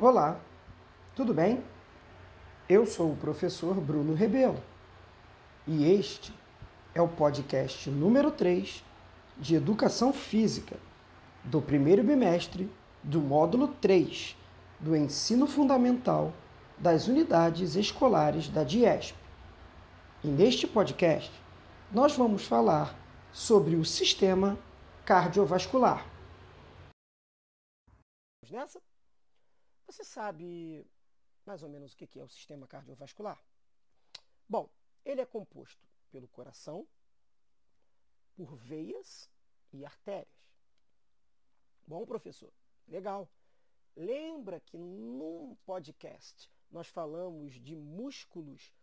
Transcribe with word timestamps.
Olá, 0.00 0.40
tudo 1.14 1.32
bem? 1.32 1.62
Eu 2.68 2.84
sou 2.84 3.12
o 3.12 3.16
professor 3.16 3.80
Bruno 3.80 4.12
Rebelo 4.12 4.60
e 5.68 5.88
este 5.88 6.34
é 6.92 7.00
o 7.00 7.06
podcast 7.06 7.88
número 7.90 8.32
3 8.32 8.84
de 9.38 9.54
Educação 9.54 10.12
Física 10.12 10.76
do 11.44 11.62
primeiro 11.62 12.02
bimestre 12.02 12.68
do 13.04 13.20
módulo 13.20 13.68
3 13.68 14.36
do 14.80 14.96
Ensino 14.96 15.46
Fundamental 15.46 16.32
das 16.76 17.06
Unidades 17.06 17.76
Escolares 17.76 18.48
da 18.48 18.64
DIESP. 18.64 19.16
E 20.24 20.26
neste 20.26 20.66
podcast 20.66 21.30
nós 21.92 22.16
vamos 22.16 22.44
falar 22.44 22.98
sobre 23.32 23.76
o 23.76 23.84
sistema 23.84 24.58
cardiovascular. 25.04 26.04
Nessa, 28.50 28.80
você 29.94 30.02
sabe 30.02 30.84
mais 31.46 31.62
ou 31.62 31.68
menos 31.68 31.92
o 31.92 31.96
que 31.96 32.18
é 32.18 32.22
o 32.22 32.28
sistema 32.28 32.66
cardiovascular? 32.66 33.40
Bom, 34.48 34.68
ele 35.04 35.20
é 35.20 35.26
composto 35.26 35.86
pelo 36.10 36.26
coração, 36.26 36.84
por 38.34 38.56
veias 38.56 39.30
e 39.72 39.84
artérias. 39.84 40.34
Bom, 41.86 42.04
professor, 42.04 42.52
legal. 42.88 43.30
Lembra 43.94 44.58
que 44.58 44.76
num 44.76 45.54
podcast 45.64 46.50
nós 46.68 46.88
falamos 46.88 47.52
de 47.52 47.76
músculos 47.76 48.74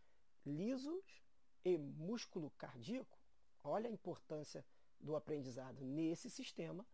lisos 0.46 1.22
e 1.66 1.78
músculo 1.78 2.52
cardíaco? 2.52 3.20
Olha 3.66 3.90
a 3.90 3.94
importância 3.94 4.66
do 4.98 5.18
aprendizado 5.18 5.84
nesse 5.84 6.30
sistema. 6.30 6.88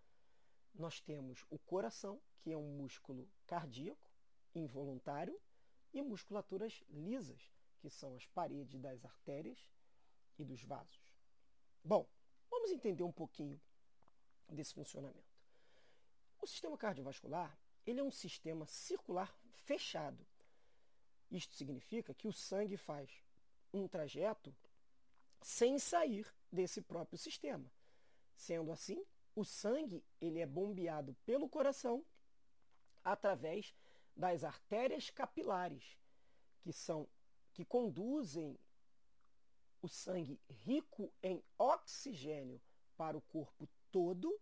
Nós 0.73 0.99
temos 0.99 1.45
o 1.51 1.59
coração, 1.59 2.19
que 2.39 2.51
é 2.51 2.57
um 2.57 2.77
músculo 2.77 3.29
cardíaco, 3.45 4.06
involuntário, 4.55 5.39
e 5.93 6.01
musculaturas 6.01 6.83
lisas, 6.89 7.51
que 7.79 7.89
são 7.89 8.15
as 8.15 8.25
paredes 8.27 8.79
das 8.79 9.03
artérias 9.05 9.57
e 10.37 10.43
dos 10.43 10.63
vasos. 10.63 11.13
Bom, 11.83 12.07
vamos 12.49 12.71
entender 12.71 13.03
um 13.03 13.11
pouquinho 13.11 13.59
desse 14.49 14.73
funcionamento. 14.73 15.37
O 16.41 16.47
sistema 16.47 16.77
cardiovascular 16.77 17.57
ele 17.85 18.01
é 18.01 18.03
um 18.03 18.11
sistema 18.11 18.65
circular 18.67 19.33
fechado. 19.65 20.25
Isto 21.31 21.55
significa 21.55 22.13
que 22.13 22.27
o 22.27 22.33
sangue 22.33 22.77
faz 22.77 23.09
um 23.73 23.87
trajeto 23.87 24.53
sem 25.41 25.79
sair 25.79 26.27
desse 26.51 26.81
próprio 26.81 27.17
sistema. 27.17 27.71
Sendo 28.35 28.71
assim, 28.71 29.03
o 29.35 29.43
sangue 29.43 30.03
ele 30.19 30.39
é 30.39 30.45
bombeado 30.45 31.15
pelo 31.25 31.49
coração 31.49 32.05
através 33.03 33.73
das 34.17 34.43
artérias 34.43 35.09
capilares, 35.09 35.97
que 36.61 36.73
são 36.73 37.07
que 37.53 37.63
conduzem 37.63 38.59
o 39.81 39.87
sangue 39.87 40.39
rico 40.49 41.11
em 41.23 41.43
oxigênio 41.57 42.61
para 42.95 43.17
o 43.17 43.21
corpo 43.21 43.67
todo 43.91 44.39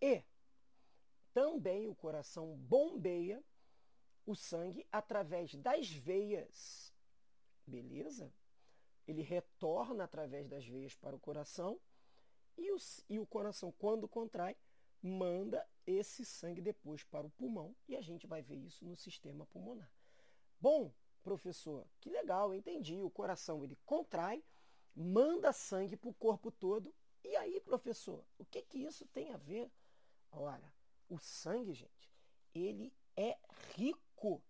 e 0.00 0.22
também 1.34 1.86
o 1.88 1.94
coração 1.94 2.56
bombeia 2.56 3.42
o 4.24 4.34
sangue 4.34 4.86
através 4.90 5.54
das 5.54 5.90
veias. 5.90 6.94
Beleza? 7.66 8.32
Ele 9.06 9.22
retorna 9.22 10.04
através 10.04 10.48
das 10.48 10.66
veias 10.66 10.94
para 10.94 11.14
o 11.14 11.20
coração 11.20 11.80
e 12.56 12.72
o, 12.72 12.76
e 13.08 13.18
o 13.18 13.26
coração, 13.26 13.70
quando 13.72 14.08
contrai, 14.08 14.56
manda 15.02 15.66
esse 15.86 16.24
sangue 16.24 16.60
depois 16.60 17.04
para 17.04 17.26
o 17.26 17.30
pulmão 17.30 17.74
e 17.88 17.96
a 17.96 18.00
gente 18.00 18.26
vai 18.26 18.42
ver 18.42 18.56
isso 18.56 18.84
no 18.84 18.96
sistema 18.96 19.46
pulmonar. 19.46 19.90
Bom, 20.60 20.92
professor, 21.22 21.86
que 22.00 22.10
legal, 22.10 22.54
entendi. 22.54 23.00
O 23.00 23.10
coração 23.10 23.62
ele 23.62 23.78
contrai, 23.84 24.42
manda 24.94 25.52
sangue 25.52 25.96
para 25.96 26.10
o 26.10 26.14
corpo 26.14 26.50
todo. 26.50 26.94
E 27.24 27.36
aí, 27.36 27.60
professor, 27.60 28.24
o 28.38 28.44
que, 28.44 28.62
que 28.62 28.78
isso 28.78 29.06
tem 29.06 29.32
a 29.32 29.36
ver? 29.36 29.70
Ora, 30.30 30.72
o 31.08 31.18
sangue, 31.18 31.74
gente, 31.74 32.10
ele 32.54 32.92
é 33.16 33.38
rico 33.74 34.42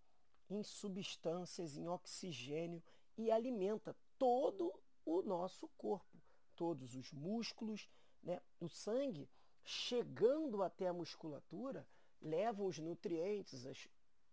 em 0.48 0.62
substâncias, 0.62 1.76
em 1.76 1.88
oxigênio 1.88 2.82
e 3.16 3.30
alimenta 3.30 3.96
todo 4.18 4.72
o 5.04 5.22
nosso 5.22 5.68
corpo, 5.76 6.20
todos 6.54 6.94
os 6.94 7.12
músculos. 7.12 7.88
Né? 8.22 8.40
O 8.60 8.68
sangue 8.68 9.28
chegando 9.66 10.62
até 10.62 10.86
a 10.86 10.92
musculatura, 10.92 11.86
levam 12.22 12.66
os 12.66 12.78
nutrientes, 12.78 13.66
as, 13.66 13.88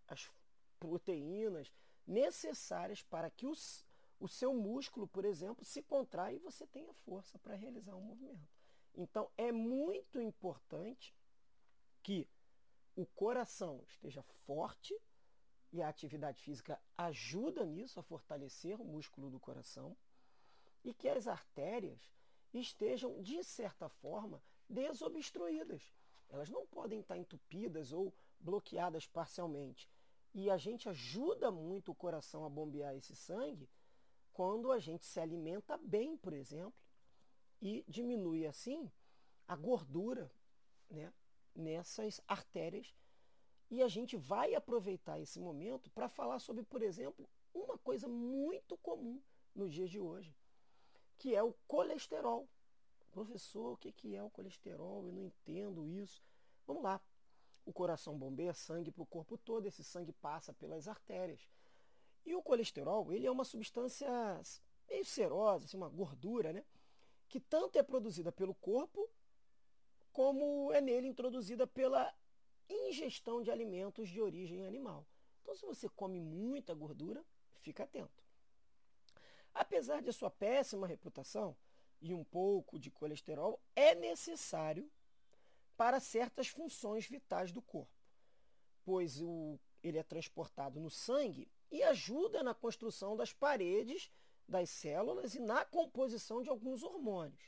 as 0.08 0.32
proteínas 0.80 1.74
necessárias 2.06 3.02
para 3.02 3.32
que 3.32 3.48
os, 3.48 3.84
o 4.20 4.28
seu 4.28 4.54
músculo, 4.54 5.08
por 5.08 5.26
exemplo, 5.26 5.66
se 5.66 5.82
contraia 5.82 6.36
e 6.36 6.40
você 6.40 6.68
tenha 6.68 6.94
força 6.94 7.40
para 7.40 7.56
realizar 7.56 7.96
um 7.96 8.02
movimento. 8.02 8.48
Então, 8.94 9.30
é 9.36 9.52
muito 9.52 10.22
importante 10.22 11.16
que 12.04 12.30
o 12.96 13.06
coração 13.08 13.84
esteja 13.88 14.22
forte 14.46 14.96
e 15.72 15.82
a 15.82 15.90
atividade 15.90 16.44
física 16.44 16.80
ajuda 16.96 17.66
nisso, 17.66 18.00
a 18.00 18.04
fortalecer 18.04 18.80
o 18.80 18.86
músculo 18.86 19.32
do 19.32 19.40
coração, 19.40 19.98
e 20.84 20.94
que 20.94 21.10
as 21.10 21.28
artérias 21.28 22.14
estejam, 22.54 23.20
de 23.24 23.44
certa 23.44 23.90
forma, 23.90 24.44
desobstruídas. 24.70 25.94
Elas 26.30 26.50
não 26.50 26.66
podem 26.66 27.00
estar 27.00 27.18
entupidas 27.18 27.92
ou 27.92 28.14
bloqueadas 28.40 29.08
parcialmente. 29.08 29.90
E 30.34 30.50
a 30.50 30.58
gente 30.58 30.90
ajuda 30.90 31.52
muito 31.52 31.92
o 31.92 31.96
coração 31.96 32.44
a 32.44 32.50
bombear 32.50 32.96
esse 32.96 33.16
sangue 33.16 33.70
quando 34.34 34.72
a 34.72 34.80
gente 34.80 35.06
se 35.06 35.20
alimenta 35.20 35.78
bem, 35.78 36.18
por 36.18 36.34
exemplo, 36.34 36.74
e 37.62 37.86
diminui 37.88 38.48
assim 38.48 38.92
a 39.48 39.56
gordura 39.56 40.32
né, 40.90 41.14
nessas 41.56 42.20
artérias. 42.28 42.94
E 43.70 43.82
a 43.82 43.88
gente 43.88 44.18
vai 44.18 44.56
aproveitar 44.56 45.20
esse 45.20 45.40
momento 45.40 45.90
para 45.92 46.10
falar 46.10 46.40
sobre, 46.40 46.64
por 46.64 46.82
exemplo, 46.82 47.30
uma 47.54 47.78
coisa 47.78 48.08
muito 48.08 48.76
comum 48.78 49.22
nos 49.54 49.72
dias 49.72 49.90
de 49.90 50.00
hoje, 50.00 50.36
que 51.18 51.36
é 51.36 51.44
o 51.44 51.54
colesterol. 51.68 52.50
Professor, 53.14 53.74
o 53.74 53.78
que 53.78 54.16
é 54.16 54.24
o 54.24 54.30
colesterol? 54.32 55.06
Eu 55.06 55.14
não 55.14 55.22
entendo 55.22 55.88
isso. 55.88 56.24
Vamos 56.66 56.82
lá. 56.82 57.00
O 57.64 57.72
coração 57.72 58.18
bombeia 58.18 58.54
sangue 58.54 58.92
para 58.92 59.04
o 59.04 59.06
corpo 59.06 59.38
todo, 59.38 59.68
esse 59.68 59.84
sangue 59.84 60.12
passa 60.12 60.52
pelas 60.52 60.88
artérias. 60.88 61.48
E 62.26 62.34
o 62.34 62.42
colesterol, 62.42 63.14
ele 63.14 63.28
é 63.28 63.32
uma 63.32 63.46
substância 63.46 64.10
meio 64.90 65.06
serosa, 65.06 65.66
assim, 65.66 65.78
uma 65.78 65.90
gordura, 65.90 66.52
né? 66.52 66.66
Que 67.30 67.40
tanto 67.40 67.78
é 67.78 67.84
produzida 67.84 68.32
pelo 68.32 68.56
corpo, 68.56 69.08
como 70.12 70.74
é 70.74 70.82
nele 70.82 71.08
introduzida 71.08 71.68
pela 71.68 72.12
ingestão 72.68 73.44
de 73.44 73.52
alimentos 73.52 74.10
de 74.10 74.20
origem 74.20 74.66
animal. 74.66 75.06
Então, 75.42 75.56
se 75.56 75.66
você 75.66 75.88
come 75.88 76.20
muita 76.20 76.74
gordura, 76.74 77.24
fica 77.62 77.84
atento. 77.84 78.24
Apesar 79.54 80.02
de 80.02 80.12
sua 80.12 80.32
péssima 80.32 80.88
reputação, 80.88 81.56
e 82.04 82.14
um 82.14 82.24
pouco 82.24 82.78
de 82.78 82.92
colesterol 82.92 83.60
é 83.74 83.96
necessário 83.96 84.92
para 85.78 86.02
certas 86.02 86.50
funções 86.50 87.08
vitais 87.08 87.54
do 87.54 87.62
corpo, 87.62 87.98
pois 88.84 89.22
o, 89.22 89.58
ele 89.82 89.98
é 89.98 90.04
transportado 90.04 90.82
no 90.82 90.90
sangue 90.90 91.50
e 91.72 91.82
ajuda 91.82 92.44
na 92.44 92.54
construção 92.54 93.16
das 93.16 93.32
paredes 93.32 94.12
das 94.46 94.70
células 94.70 95.34
e 95.34 95.40
na 95.40 95.64
composição 95.64 96.44
de 96.44 96.50
alguns 96.50 96.84
hormônios. 96.84 97.42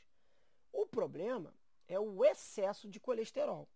O 0.72 0.86
problema 0.86 1.54
é 1.86 2.00
o 2.00 2.24
excesso 2.24 2.88
de 2.88 2.98
colesterol. 2.98 3.68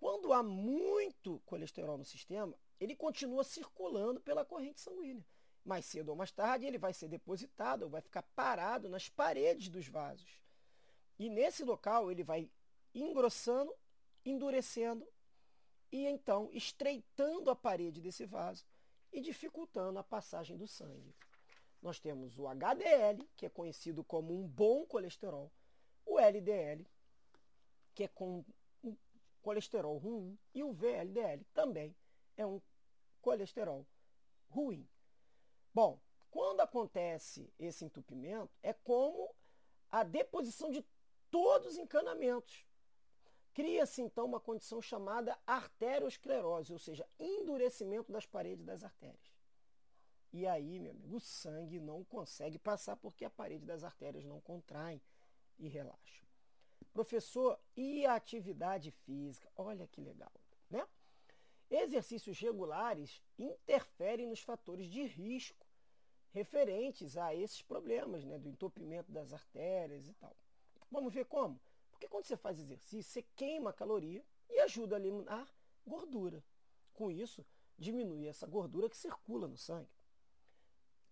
Quando 0.00 0.32
há 0.32 0.42
muito 0.42 1.40
colesterol 1.46 1.96
no 1.96 2.04
sistema, 2.04 2.58
ele 2.80 2.96
continua 2.96 3.44
circulando 3.44 4.20
pela 4.20 4.44
corrente 4.44 4.80
sanguínea 4.80 5.24
mais 5.64 5.86
cedo 5.86 6.10
ou 6.10 6.16
mais 6.16 6.30
tarde, 6.30 6.66
ele 6.66 6.78
vai 6.78 6.92
ser 6.92 7.08
depositado, 7.08 7.84
ou 7.84 7.90
vai 7.90 8.00
ficar 8.00 8.22
parado 8.22 8.88
nas 8.88 9.08
paredes 9.08 9.68
dos 9.68 9.88
vasos. 9.88 10.42
E 11.18 11.30
nesse 11.30 11.64
local 11.64 12.10
ele 12.10 12.22
vai 12.22 12.50
engrossando, 12.94 13.74
endurecendo 14.24 15.06
e 15.90 16.06
então 16.06 16.50
estreitando 16.52 17.50
a 17.50 17.56
parede 17.56 18.00
desse 18.00 18.26
vaso 18.26 18.64
e 19.12 19.20
dificultando 19.20 19.98
a 19.98 20.04
passagem 20.04 20.56
do 20.56 20.66
sangue. 20.66 21.14
Nós 21.80 22.00
temos 22.00 22.38
o 22.38 22.48
HDL, 22.48 23.28
que 23.36 23.46
é 23.46 23.48
conhecido 23.48 24.02
como 24.02 24.34
um 24.34 24.46
bom 24.46 24.84
colesterol, 24.86 25.52
o 26.04 26.18
LDL, 26.18 26.86
que 27.94 28.04
é 28.04 28.08
com 28.08 28.44
um 28.82 28.96
colesterol 29.40 29.96
ruim, 29.98 30.38
e 30.54 30.64
o 30.64 30.72
VLDL 30.72 31.44
também 31.52 31.94
é 32.36 32.46
um 32.46 32.60
colesterol 33.20 33.86
ruim. 34.48 34.88
Bom, 35.74 36.00
quando 36.30 36.60
acontece 36.60 37.52
esse 37.58 37.84
entupimento, 37.84 38.50
é 38.62 38.72
como 38.72 39.34
a 39.90 40.04
deposição 40.04 40.70
de 40.70 40.86
todos 41.30 41.72
os 41.72 41.78
encanamentos. 41.78 42.64
Cria-se 43.52 44.02
então 44.02 44.24
uma 44.24 44.40
condição 44.40 44.80
chamada 44.80 45.38
arteriosclerose, 45.46 46.72
ou 46.72 46.78
seja, 46.78 47.06
endurecimento 47.18 48.12
das 48.12 48.26
paredes 48.26 48.64
das 48.64 48.82
artérias. 48.82 49.34
E 50.32 50.46
aí, 50.46 50.80
meu 50.80 50.90
amigo, 50.90 51.16
o 51.16 51.20
sangue 51.20 51.78
não 51.78 52.02
consegue 52.04 52.58
passar 52.58 52.96
porque 52.96 53.24
a 53.24 53.30
parede 53.30 53.64
das 53.64 53.84
artérias 53.84 54.24
não 54.24 54.40
contrai 54.40 55.00
e 55.58 55.68
relaxa. 55.68 56.24
Professor, 56.92 57.60
e 57.76 58.04
a 58.04 58.14
atividade 58.14 58.90
física? 58.90 59.50
Olha 59.56 59.86
que 59.86 60.00
legal, 60.00 60.32
né? 60.68 60.84
Exercícios 61.70 62.38
regulares 62.38 63.22
interferem 63.38 64.26
nos 64.26 64.40
fatores 64.40 64.86
de 64.86 65.04
risco 65.04 65.63
referentes 66.34 67.16
a 67.16 67.32
esses 67.32 67.62
problemas, 67.62 68.24
né, 68.24 68.36
do 68.36 68.48
entupimento 68.48 69.10
das 69.12 69.32
artérias 69.32 70.08
e 70.08 70.12
tal. 70.14 70.36
Vamos 70.90 71.14
ver 71.14 71.26
como? 71.26 71.60
Porque 71.92 72.08
quando 72.08 72.24
você 72.24 72.36
faz 72.36 72.58
exercício, 72.58 73.04
você 73.04 73.22
queima 73.36 73.72
caloria 73.72 74.22
e 74.50 74.58
ajuda 74.58 74.96
a 74.96 74.98
eliminar 74.98 75.48
gordura. 75.86 76.44
Com 76.92 77.08
isso, 77.08 77.46
diminui 77.78 78.26
essa 78.26 78.48
gordura 78.48 78.90
que 78.90 78.96
circula 78.96 79.46
no 79.46 79.56
sangue. 79.56 79.88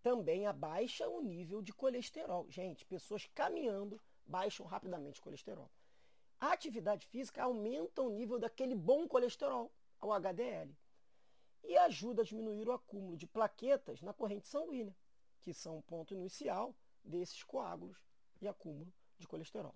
Também 0.02 0.44
abaixa 0.44 1.08
o 1.08 1.20
nível 1.20 1.62
de 1.62 1.72
colesterol. 1.72 2.50
Gente, 2.50 2.84
pessoas 2.84 3.24
caminhando 3.32 4.00
baixam 4.26 4.66
rapidamente 4.66 5.20
o 5.20 5.22
colesterol. 5.22 5.70
A 6.40 6.52
atividade 6.52 7.06
física 7.06 7.44
aumenta 7.44 8.02
o 8.02 8.10
nível 8.10 8.40
daquele 8.40 8.74
bom 8.74 9.06
colesterol, 9.06 9.70
o 10.00 10.12
HDL, 10.12 10.76
e 11.62 11.76
ajuda 11.76 12.22
a 12.22 12.24
diminuir 12.24 12.68
o 12.68 12.72
acúmulo 12.72 13.16
de 13.16 13.28
plaquetas 13.28 14.02
na 14.02 14.12
corrente 14.12 14.48
sanguínea, 14.48 14.96
que 15.42 15.52
são 15.52 15.76
o 15.76 15.82
ponto 15.82 16.14
inicial 16.14 16.74
desses 17.04 17.42
coágulos 17.42 17.98
e 18.40 18.48
acúmulo 18.48 18.92
de 19.18 19.26
colesterol. 19.26 19.74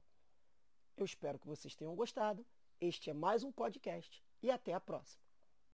Eu 0.96 1.04
espero 1.04 1.38
que 1.38 1.46
vocês 1.46 1.74
tenham 1.74 1.94
gostado. 1.94 2.46
Este 2.80 3.10
é 3.10 3.12
mais 3.12 3.42
um 3.42 3.52
podcast 3.52 4.24
e 4.42 4.50
até 4.50 4.72
a 4.72 4.80
próxima. 4.80 5.25